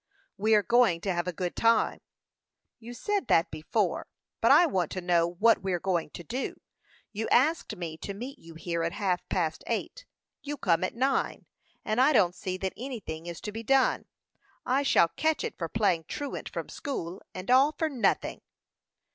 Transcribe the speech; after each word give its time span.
"We 0.35 0.55
are 0.55 0.63
going 0.63 0.99
to 1.01 1.13
have 1.13 1.27
a 1.27 1.31
good 1.31 1.55
time." 1.55 2.01
"You 2.79 2.91
said 2.91 3.27
that 3.27 3.51
before; 3.51 4.07
but 4.41 4.49
I 4.49 4.65
want 4.65 4.89
to 4.93 4.99
know 5.01 5.27
what 5.33 5.61
we 5.61 5.73
are 5.73 5.79
going 5.79 6.09
to 6.15 6.23
do. 6.23 6.59
You 7.13 7.27
asked 7.27 7.75
me 7.75 7.97
to 7.97 8.15
meet 8.15 8.39
you 8.39 8.55
here 8.55 8.81
at 8.81 8.93
half 8.93 9.21
past 9.29 9.63
eight. 9.67 10.07
You 10.41 10.57
come 10.57 10.83
at 10.83 10.95
nine, 10.95 11.45
and 11.85 12.01
I 12.01 12.13
don't 12.13 12.33
see 12.33 12.57
that 12.57 12.73
anything 12.75 13.27
is 13.27 13.39
to 13.41 13.51
be 13.51 13.61
done. 13.61 14.05
I 14.65 14.81
shall 14.81 15.09
catch 15.09 15.43
it 15.43 15.55
for 15.59 15.69
playing 15.69 16.05
truant 16.07 16.49
from 16.49 16.67
school, 16.67 17.21
and 17.35 17.51
all 17.51 17.71
for 17.71 17.87
nothing." 17.87 18.41